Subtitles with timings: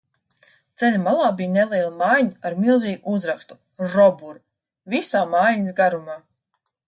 [0.83, 3.59] "Ceļa malā bija neliela mājiņa ar milzīgu uzrakstu
[3.97, 4.41] "Robur",
[4.95, 6.17] visā mājiņas garumā."